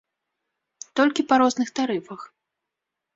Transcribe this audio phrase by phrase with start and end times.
[0.99, 2.21] Толькі па розных тарыфах.